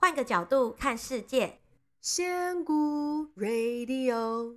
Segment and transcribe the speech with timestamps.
[0.00, 1.58] 换个角度看世界，
[2.00, 4.56] 仙姑 Radio，Hello，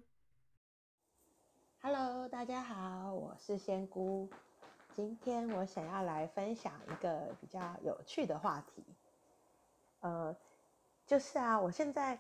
[2.30, 4.30] 大家好，我是仙姑。
[4.96, 8.84] 今天我想要来分享一个比较有趣的话题，
[10.02, 10.36] 呃，
[11.08, 12.20] 就是啊，我现在，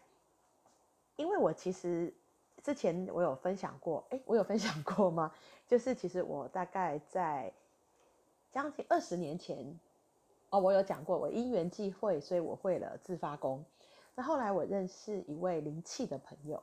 [1.15, 2.11] 因为我其实
[2.63, 5.31] 之前我有分享过，诶，我有分享过吗？
[5.69, 7.53] 就是其实我大概在
[8.51, 9.79] 将近二十年前。
[10.51, 13.63] 哦，我有讲过，我因缘际会，所以我会了自发功。
[14.13, 16.61] 那后来我认识一位灵气的朋友，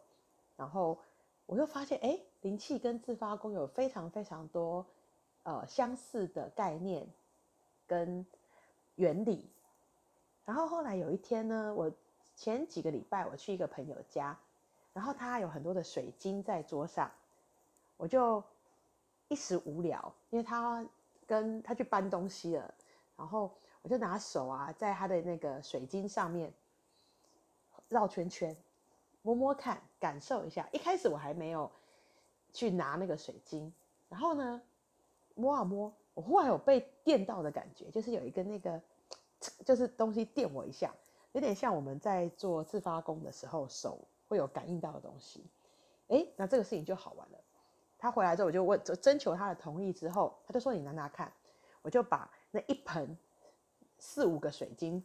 [0.58, 0.98] 然后
[1.46, 4.84] 我又发现，哎，灵气跟自发功有非常非常多
[5.44, 7.08] 呃相似的概念
[7.86, 8.26] 跟
[8.96, 9.48] 原理。
[10.44, 11.90] 然后后来有一天呢，我
[12.36, 14.38] 前几个礼拜我去一个朋友家，
[14.92, 17.10] 然后他有很多的水晶在桌上，
[17.96, 18.44] 我就
[19.28, 20.84] 一时无聊，因为他
[21.26, 22.74] 跟他去搬东西了，
[23.16, 23.50] 然后。
[23.88, 26.52] 就拿手啊，在他的那个水晶上面
[27.88, 28.54] 绕圈圈，
[29.22, 30.68] 摸摸看，感受一下。
[30.72, 31.70] 一开始我还没有
[32.52, 33.72] 去拿那个水晶，
[34.08, 34.60] 然后呢，
[35.34, 38.80] 摸啊摸，我忽然有被电到的感觉，就是有一个那个，
[39.64, 40.94] 就是东西电我一下，
[41.32, 45.44] 有点像我们在做自发功的时候手会有感应到的东西。
[46.08, 47.38] 哎，那这个事情就好玩了。
[47.98, 51.32] 他回来之后，我就问，征求他的同意之后，他就说你拿拿看，
[51.82, 53.16] 我就把那一盆。
[53.98, 55.02] 四五个水晶，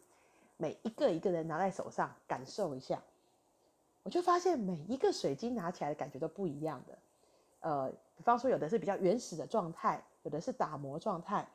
[0.58, 3.02] 每一个一个人拿在手上感受一下，
[4.04, 6.98] 我就发现每一个水晶拿起来的感觉都不一样的。
[7.62, 11.48] 呃，比方说有的是比较原始的状态，有的是打磨状态，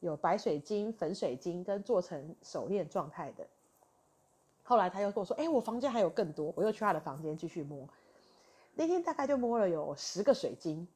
[0.00, 3.46] 有白水晶、粉水晶跟做成手链状态的。
[4.64, 7.88] 后来他又跟我说：“哎，我房间还有更多。”我又去他的房间继续摸。
[8.74, 10.86] 那天大概就摸了有十个水晶，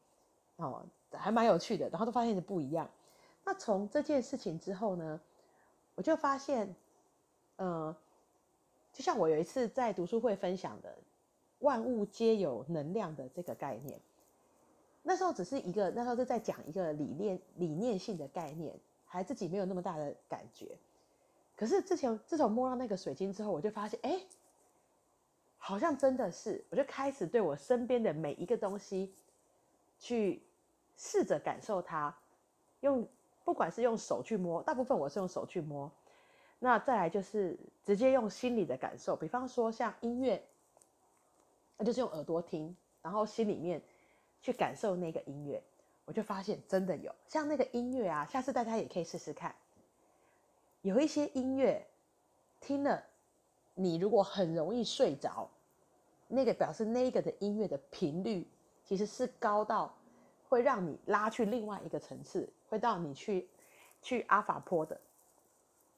[0.56, 1.89] 哦，还蛮有趣的。
[1.89, 2.89] 然后都发现是不一样。
[3.44, 5.20] 那从这件事情之后呢？
[5.97, 6.77] 我就发现，
[7.56, 7.97] 呃，
[8.92, 10.94] 就像我有一次在读书会分享的
[11.61, 13.98] “万物皆有能量”的这个概念，
[15.02, 20.77] 那时候只是一个，那时候是在讲一个理念、理念性的概念，还自己没有那么大的感觉。
[21.56, 24.20] 可是之前自从摸到那个水晶之后，我就发现，哎，
[25.56, 29.14] 好像真的是，我就开始对我身边的每一个东西
[29.98, 30.42] 去
[30.98, 32.14] 试着感受它，
[32.80, 33.08] 用。
[33.46, 35.89] 不管是用手去摸，大部分我是用手去摸。
[36.58, 40.42] 那再来就是直接用心里的感受，比方说像音乐，
[41.77, 43.80] 那就是用耳朵听，然后心里面
[44.42, 45.62] 去感受那个音乐，
[46.06, 49.55] 我就发现真的有像那个音乐啊，下次大家也可以试试看。
[50.83, 51.86] 有一些音乐
[52.61, 53.01] 听了，
[53.74, 55.48] 你如果很容易睡着，
[56.27, 58.45] 那个表示那个的音乐的频率
[58.83, 59.95] 其实是高到
[60.48, 62.48] 会让你拉去另外一个层次。
[62.68, 63.48] 会到你去
[64.02, 65.01] 去阿法坡的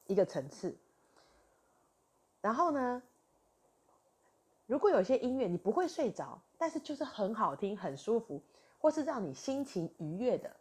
[0.06, 0.76] 一个层次，
[2.42, 3.02] 然后呢，
[4.66, 8.42] 如果有些音乐你不会睡着，但是就是很好听、很舒服，
[8.78, 10.54] 或是让你心情愉悦的，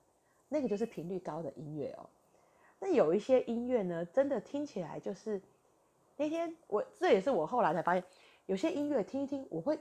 [0.47, 2.09] 那个就是频率高的音乐哦。
[2.79, 5.41] 那有一些音乐呢，真的听起来就是
[6.15, 8.03] 那天我这也是我后来才发现，
[8.45, 9.77] 有些音乐听一听，我会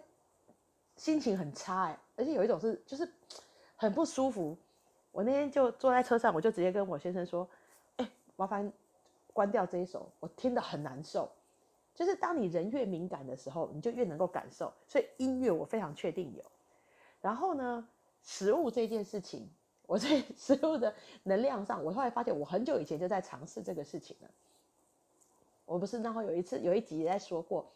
[0.97, 3.09] 心情很差哎，而且有一种是就是
[3.77, 4.57] 很不舒服。
[5.13, 7.49] 我那天就坐在车上，我就直接跟我先生说
[7.97, 8.71] ：“哎，麻烦
[9.33, 11.31] 关掉这一首，我听得很难受。”
[11.95, 14.71] 就是当你人越敏感的时候，你就越能够感受。
[14.87, 16.45] 所以音乐我非常确定有。
[17.23, 17.89] 然后呢，
[18.23, 19.49] 食物这件事情，
[19.87, 24.31] 我在 食物的能量上，我后来发现我很久以前就在尝试这个事情了。
[25.65, 27.67] 我不是然后有一次有一集也在说过，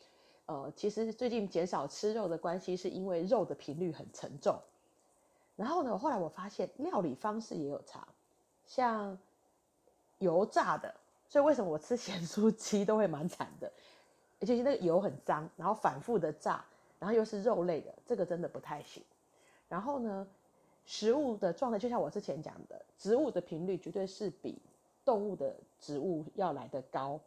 [0.45, 4.61] 呃，其实最近减少吃肉的关系，是因为肉的频率很沉重。
[5.61, 8.09] 然后呢，后来我发现料理方式也有差，
[8.65, 9.19] 像
[10.17, 10.95] 油炸的，
[11.29, 13.71] 所以为什么我吃 咸酥鸡都会蛮惨的，
[14.41, 16.65] 而且那个油很脏，然后反复的炸，
[16.99, 19.03] 然后又是肉类的，这个真的不太行。
[19.69, 20.27] 然后呢，
[20.87, 24.59] 食物的状态就像我之前讲的，植物的频率绝对是比
[25.05, 27.21] 动物的植物要来得高，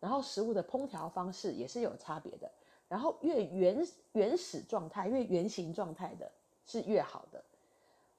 [0.00, 2.50] 然后食物的烹调方式也是有差别的，
[2.90, 6.30] 然后越原原始状态、越原型状态的
[6.66, 7.42] 是越好的。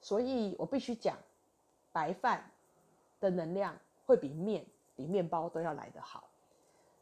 [0.02, 1.16] 所以我必须讲，
[1.92, 2.50] 白饭
[3.20, 6.28] 的能量会比面、比面包都要来得好。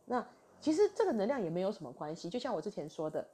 [0.05, 0.25] 那
[0.61, 3.27] 其实这个能量也没有什么关系，就像我之前说的，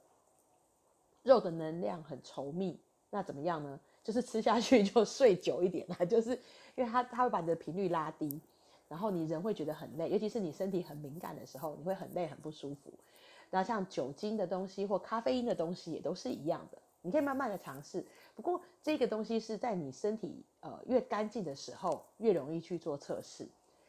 [1.21, 2.79] 肉的能量很稠密，
[3.09, 3.79] 那怎么样呢？
[4.03, 6.31] 就是吃下去就睡久一点啦， 就是
[6.75, 8.39] 因为它它会把你的频率拉低，
[8.87, 12.93] 然后你人会觉得很累，尤其是你身体很敏感的时候，你会很累很不舒服。
[13.49, 16.77] 那像酒精的东西或咖啡因的东西也都是一样的。
[17.07, 18.05] 你可以慢慢的尝试，
[18.35, 23.47] 不过这个东西是在你身体呃越干净的时候越容易去做测试，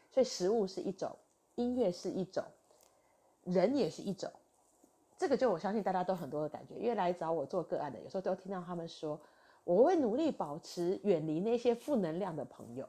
[0.08, 1.10] 所以食物是一种，
[1.56, 2.44] 音乐是一种，
[3.42, 4.30] 人也是一种。
[5.16, 9.20] 这个就我相信大家都很多的感觉，因为来找我做个案的，有时候都听到他们说，
[9.64, 12.88] 我会努力保持远离那些负能量的朋友。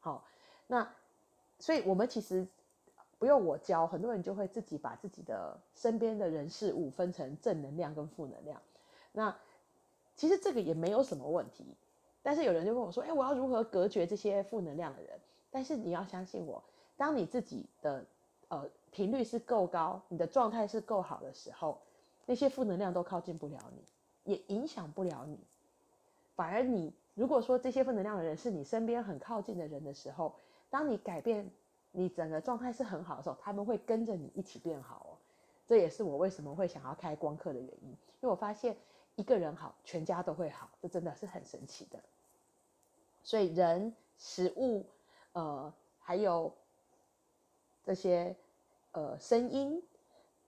[0.00, 0.26] 好，
[0.66, 0.92] 那
[1.60, 2.44] 所以我们其实
[3.20, 8.60] 不用我教，很多人就会自己把自己的身边的人事物分成正能量跟负能量。
[9.12, 9.36] 那
[10.22, 11.64] 其实这个也没有什么问题，
[12.22, 15.18] 但是有人就问我说，哎，我要如何隔绝这些负能量的人？
[15.50, 16.62] 但是你要相信我，
[16.96, 18.04] 当你自己的
[18.46, 18.70] 呃。
[18.92, 21.78] 频率是够高，你的状态是够好的时候，
[22.26, 25.38] 那些负能量都靠近不了你，也影响不了你。
[26.36, 30.34] 反而你如果说这些负能量的人是你身边很靠近的人的时候，
[30.68, 31.50] 当你改变
[31.90, 35.10] 你整个状态是很好的时候，他们会跟着你一起变好哦。
[35.66, 38.76] 这也是我为什么会想要开光课的原因，因为我发现
[39.16, 42.00] 一个人好，全家都会好，这真的是很神奇的。
[43.22, 44.84] 所以人、食物，
[45.32, 46.52] 呃，还有
[47.84, 48.36] 这些。
[48.94, 49.82] 呃，声音，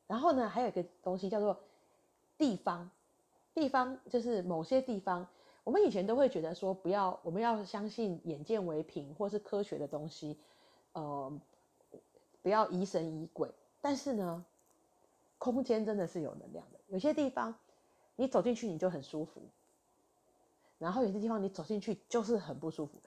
[0.07, 1.59] 然后呢，还有一个东西叫做
[2.37, 2.91] 地方，
[3.55, 5.27] 地方就是某些地方，
[5.65, 10.39] 我们以前都会觉得说，不要，我们要相信眼见为凭或是科学的东西，
[10.93, 11.33] 呃，
[12.43, 13.51] 不要疑神疑鬼。
[13.81, 14.45] 但是呢，
[15.39, 17.55] 空间真的是有能量的，有些地方
[18.17, 19.43] 你走进去你就很舒服，
[20.79, 23.01] 然后有些地方你走进去就是很不舒服。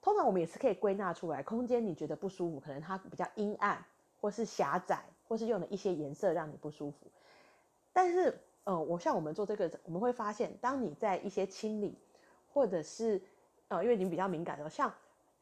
[0.00, 3.84] 通常我们也是可以归纳出来，空间你觉得不舒服，可能它比较阴暗。
[4.20, 7.06] 或是狭窄，或是用了一些颜色让你不舒服。
[7.92, 11.94] 但是，呃，我像我们做这个，我们会发现，当你在一些清理，
[12.50, 13.20] 或者是，
[13.68, 14.90] 呃，因为你比较敏感的，像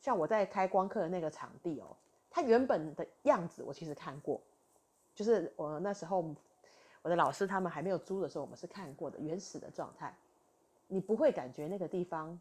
[0.00, 1.96] 像我在开光课的那个场地哦，
[2.28, 4.40] 它原本的样子我其实看过，
[5.14, 6.34] 就是我那时候
[7.02, 10.16] 我的老师他们还没有租的时候，我们是看过的原始的状态，
[10.88, 12.38] 你不会感觉那个地方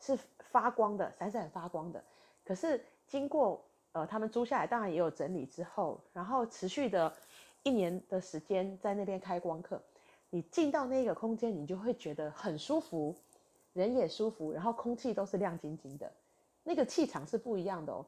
[0.00, 2.02] 是发光的，闪闪发光的。
[2.44, 3.64] 可是经过。
[3.94, 7.14] 呃，他们租下来，当然也有整理之后，然后持续的
[7.62, 9.80] 一年的时间在那边开光课。
[10.30, 13.14] 你进到那个空间，你就会觉得很舒服，
[13.72, 16.12] 人也舒服，然后空气都是亮晶晶的，
[16.64, 18.04] 那个气场是不一样的哦。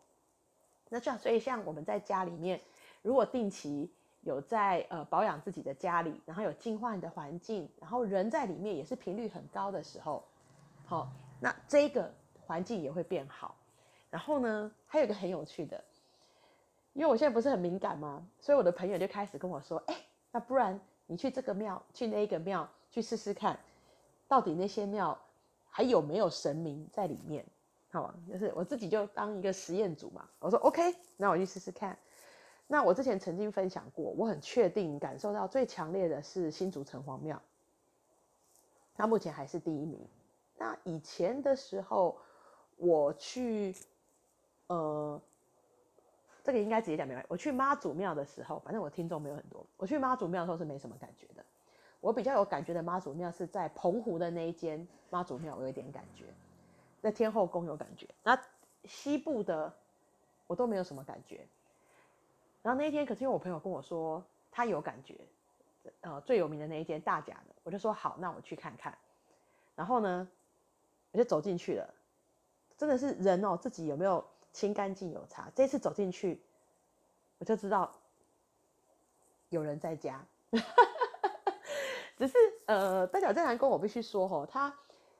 [0.88, 2.60] 那这样，所以像我们在家里面，
[3.02, 3.88] 如果定期
[4.26, 10.24] 有在呃保养自己的家里，然后有净化你的环境，然后人在里面也是频率很高的时候，
[10.84, 11.08] 好，
[11.38, 12.12] 那这个
[12.44, 13.54] 环境也会变好。
[14.10, 15.82] 然后呢，还有一个很有趣的，
[16.92, 18.26] 因为我现在不是很敏感吗？
[18.40, 19.94] 所以我的朋友就开始跟我说：“哎，
[20.32, 23.56] 那不然你去这个庙，去那个庙，去试试看，
[24.26, 25.16] 到底那些庙
[25.70, 27.46] 还有没有神明在里面？
[27.92, 30.28] 好，就是我自己就当一个实验组嘛。
[30.40, 30.82] 我说 OK，
[31.16, 31.96] 那我去试试看。
[32.66, 37.40] 那我之前曾经分享过，我很确定感受到最强烈的是新竹城隍庙，
[38.94, 40.06] 它目前还是第一名。
[40.58, 42.16] 那以前的时候，
[42.76, 43.74] 我去。
[44.68, 45.22] 呃，
[46.42, 47.24] 这个应该直接讲明白。
[47.28, 49.64] 我去妈祖庙的时候，反正我听众没有很多。
[49.76, 51.44] 我去妈祖庙的时候是没什么感觉的。
[52.00, 56.24] 我比较有感觉的妈祖庙是在澎湖的那一间妈祖庙，我有一点感觉。
[57.00, 58.36] 在天后宫有感觉，那
[58.86, 59.72] 西部的
[60.48, 61.46] 我都没有什么感觉。
[62.66, 64.20] 然后那一天，可是因为我朋友跟我说
[64.50, 65.14] 他有感觉，
[66.00, 68.92] 呃，最有名的那一间大甲的，我就说好，那我去看看。
[69.76, 70.28] 然后呢，
[71.12, 71.94] 我就走进去了，
[72.76, 74.24] 真的是人哦，自己有没有？
[74.52, 76.40] 清干净有差，这次走进去，
[77.36, 77.92] 我就知道
[79.50, 80.24] 有人在家。
[82.16, 84.74] 只是呃，大甲镇南宫我必须说吼，他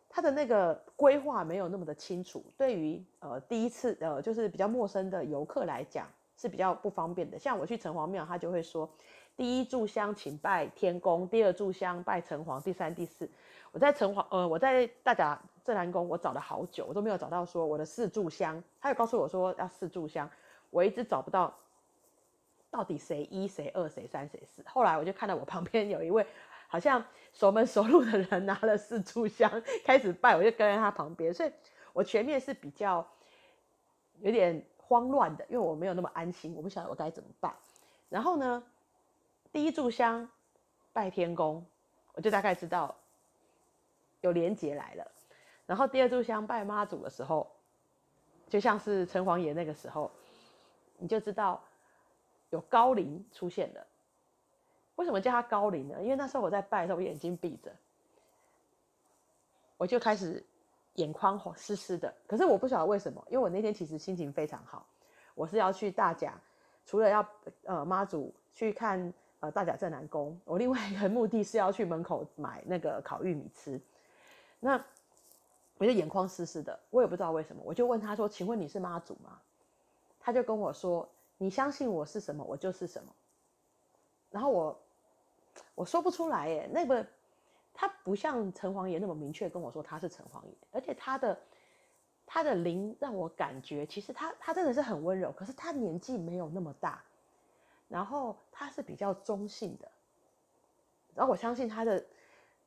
[0.09, 7.39] 他的那个规划没有那么的清楚，对于呃第一次呃就是比较陌生的游客来讲是比较不方便的。
[7.39, 8.89] 像我去城隍庙，他就会说，
[9.37, 13.29] 第一炷香请拜天公，第二炷香拜城隍，第三、第四。
[13.73, 15.41] 我在城隍呃，我在大甲。
[15.67, 18.63] 镇南宫，我找了好久，我都没有找到说我的四炷香。
[18.81, 20.31] 他有告诉我说要四炷香，
[20.71, 21.53] 我一直找不到
[22.71, 24.63] 到底谁一谁二谁三谁四。
[24.69, 26.25] 后来我就看到我旁边有一位
[26.69, 29.51] 好像熟门熟路的人拿了四炷香
[29.85, 31.35] 开始拜，我就跟在他旁边。
[31.35, 31.51] 所以
[31.93, 33.05] 我前面是比较
[34.21, 37.55] 有点慌乱的，因为我没有那么安心，我不晓得我该怎么办。
[38.09, 38.63] 然后呢，
[39.53, 40.29] 第一炷香
[40.93, 41.67] 拜天公，
[42.15, 42.95] 我就大概知道
[44.21, 45.11] 有连结来了。
[45.67, 47.51] 然后第二炷香拜妈祖的时候，
[48.49, 50.13] 就像是城隍爷那个时候，
[50.99, 51.61] 你就知道
[52.51, 53.85] 有高灵出现了。
[54.95, 56.01] 为什么叫他高灵呢？
[56.01, 57.75] 因为那时候我在拜的时候，我眼睛闭着，
[59.77, 60.47] 我就开始
[60.97, 62.13] 眼眶湿湿的。
[62.27, 64.85] 可是我不晓得为什么，因为我那天其实心情非常好。
[65.35, 66.35] 我是要去大甲，
[66.85, 67.27] 除了要
[67.65, 73.81] 呃妈祖去看呃大甲镇南宫，我另外一个目的是要去门口买那个烤玉米吃。
[74.59, 74.83] 那
[75.79, 79.39] 我就眼眶湿湿的，我也不知道为什么，我就问他说：“请问你是妈祖吗？”
[80.19, 83.13] 他就跟我说：“你相信我是什么，我就是什么。”
[84.33, 84.81] 然后我
[85.75, 87.07] 我说不出来耶，那个
[87.79, 91.39] 他不像城隍爷那么明确跟我说他是城隍爷，而且他的
[92.25, 97.05] 他的灵让我感觉，其实他他真的是很温柔，可是他年纪没有那么大，
[97.87, 99.89] 然后他是比较中性的，
[101.15, 102.05] 然后我相信他的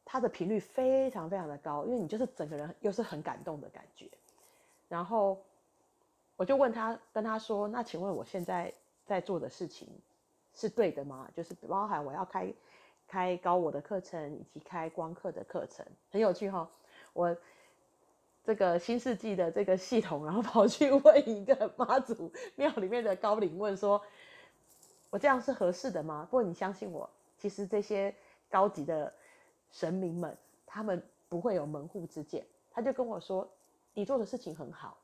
[0.06, 4.08] 他的频率非常非常的高，因为你就是整个人又是很感动的感觉，
[4.88, 5.44] 然后
[6.36, 8.72] 我就问他跟他说，那请问我现在
[9.06, 9.90] 在做的事情，
[10.54, 11.28] 是对的吗？
[11.36, 12.54] 就是包含我要开
[13.10, 16.68] 开高我的课程，以及开光课的课程，很有趣哈、哦。
[17.14, 17.36] 我
[18.44, 24.00] 这个新世纪的这个系统，然后跑去问一个妈祖庙里面的高灵，问说
[25.10, 28.14] ：“我这样是合适的吗？”不过你相信我，其实这些
[28.48, 29.12] 高级的
[29.72, 30.38] 神明们，
[30.68, 32.46] 他们不会有门户之见。
[32.72, 33.50] 他就跟我说
[33.96, 34.96] ：“你做的事情很好。”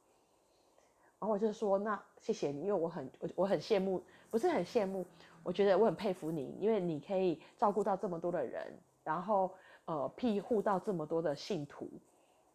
[1.20, 5.06] 然后我就说：“那谢谢你，因为我很我我很羡慕，不是很羡慕。”
[5.44, 9.54] 我觉得我很佩服你，因为你可以照顾到这么多的人，然后
[9.86, 11.88] 呃庇护到这么多的信徒，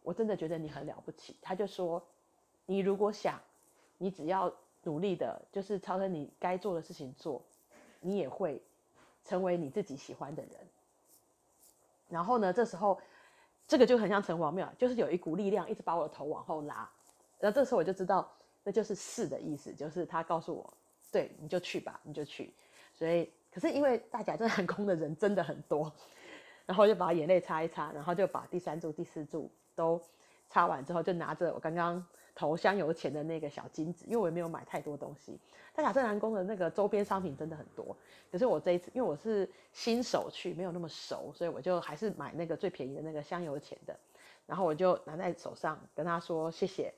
[0.03, 1.37] 我真的觉得你很了不起。
[1.41, 2.03] 他就说，
[2.65, 3.39] 你如果想，
[3.97, 4.53] 你只要
[4.83, 7.41] 努力的，就是朝着你该做的事情做，
[8.01, 8.61] 你也会
[9.23, 10.51] 成为你自己喜欢的人。
[12.09, 12.99] 然后呢，这时候
[13.65, 16.89] 这个就很像城隍庙，就是有一股力量一直把我的头往后拉。
[17.39, 18.29] 然后这时候我就知道，
[18.63, 20.73] 那就是是的意思，就是他告诉我，
[21.11, 22.53] 对，你就去吧，你就去。
[22.93, 25.91] 所以，可是因为大甲镇澜宫的人真的很多，
[26.65, 29.99] 然后就把眼泪擦一擦，然后就把第三柱、第四柱都
[30.49, 35.39] 擦完之后，就拿着我刚刚投香油钱的那个小金子，因为我也没有买太多东西。
[35.73, 37.95] 大甲镇澜宫的那个周边商品真的很多，
[38.29, 43.97] 可是我这一次因为我是新手去，没有那么熟，所以我就还是买那个最便宜的那个香油钱的，
[44.45, 46.93] 然后我就拿在手上跟他说谢谢，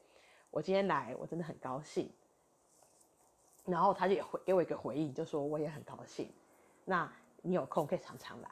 [0.54, 2.10] 我今天来我真的很高兴。
[3.66, 6.30] 然后他就也回给我一个回应，就说我也很高兴，
[6.86, 8.50] 那你有空可以常常来。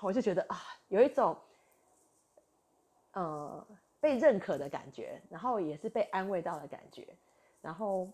[0.00, 0.58] 我就觉得啊，
[0.88, 1.36] 有一种
[3.12, 3.66] 呃
[4.00, 7.06] 被认可的感觉，然后也是被安慰到的感觉。
[7.60, 8.10] 然后，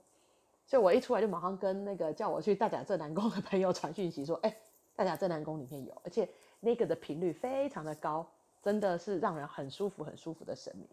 [0.67, 4.55] 所以我一出来就马上跟那个叫我去大甲正南宫的朋友传讯息说，哎，
[4.97, 8.27] 大甲正南宫里面有，而且那个的频率非常的高，
[8.61, 10.89] 真的是让人很舒服、很舒服的神明。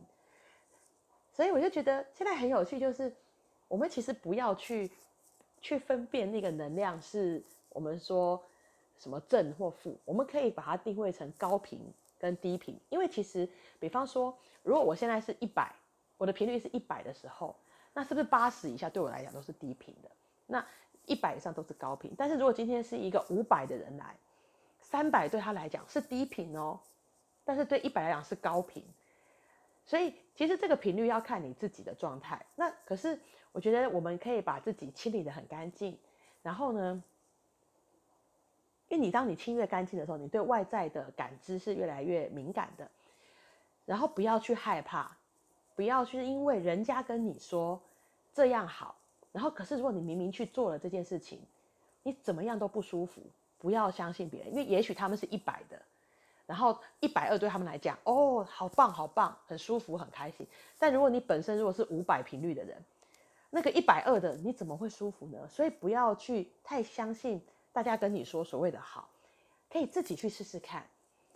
[1.36, 3.14] 所以我就觉得现在很有趣，就是。
[3.68, 4.92] 我们其实不要去
[5.60, 8.40] 去分辨那个能量是我们说
[9.00, 11.80] 什么正或负，我们可以把它定位成高频
[12.20, 12.80] 跟低频。
[12.90, 13.50] 因为其实，
[13.80, 15.74] 比方说，如果我现在是一百，
[16.16, 17.56] 我的频率是一百的时候，
[17.92, 20.12] 那是不是八十以下对我来讲都是低频的？
[20.46, 20.64] 那
[21.08, 22.14] 一百以上都是高频。
[22.16, 24.16] 但是如果今天是一个五百的人来，
[24.80, 26.80] 三百对他来讲是低频哦，
[27.44, 28.86] 但是对一百来讲是高频。
[29.86, 32.46] 所以其实这个频率要看你自己的状态。
[32.56, 33.20] 那可是。
[33.56, 35.98] 我觉得我们可以把自己清理的很干净，
[36.44, 37.02] 然后呢，
[38.90, 42.92] 因为你当你清越干净的时候，你对外在的感知是越来越敏感的，
[43.86, 45.16] 然后不要去害怕，
[45.74, 47.82] 不要去因为人家跟你说
[48.34, 48.98] 这样好，
[49.32, 51.40] 然后可是如果你明明去做了这件事情，
[52.04, 53.22] 你怎么样都不舒服，
[53.58, 55.82] 不要相信别人，因为也许他们是一百的，
[56.46, 60.48] 然后一百二对他们来讲，哦，好棒好棒，很舒服很开心，
[60.80, 62.84] 但如果你本身如果是五百频率的人。
[63.52, 65.48] 那个一百二的你怎么会舒服呢？
[65.48, 69.08] 所以不要去太相信大家跟你说所谓的好，
[69.70, 70.86] 可以自己去试试看。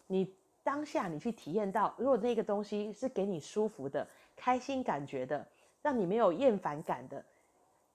[0.08, 5.48] 你当下你去体验到，如果那个东西是给你舒服的、开心感觉的，
[5.82, 7.24] 让你没有厌烦感的，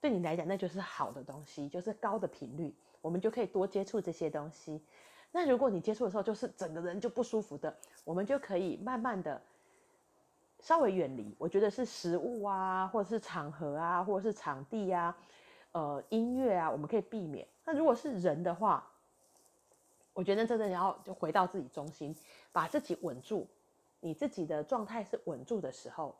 [0.01, 2.75] 对你来讲那就是好的东西，就是高的频率。
[3.03, 4.81] 我们就可以多接触这些东西。
[5.37, 9.43] 那如果你接触的时候就是整个人就不舒服的，我们就可以慢慢的。
[10.61, 15.15] 稍微远离，我觉得是食物啊，或者是场合啊，或者是场地啊，
[15.73, 17.47] 呃，音乐啊，我们可以避免。
[17.65, 18.89] 那如果是人的话，
[20.13, 22.15] 我觉得真的要就回到自己中心，
[22.53, 23.45] 把自己稳住。
[23.99, 26.15] 你自己的状态是稳住的时候，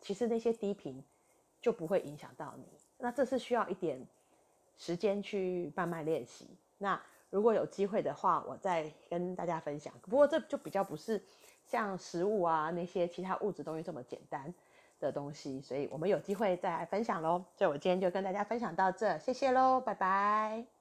[0.00, 1.02] 其实那些低频
[1.60, 2.64] 就不会影响到你。
[2.98, 4.04] 那这是需要一点
[4.76, 6.48] 时间去慢慢练习。
[6.76, 9.92] 那如果有机会的话，我再跟大家分享。
[10.02, 11.22] 不过这就比较不是。
[11.66, 14.52] 像食物啊，那些其他物质东西这么简单
[14.98, 17.44] 的东西，所以我们有机会再来分享喽。
[17.56, 20.79] 所以我今天就跟大家分享到这，谢谢喽，拜拜。